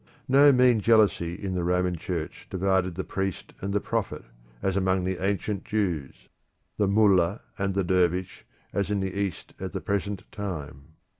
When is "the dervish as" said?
7.75-8.89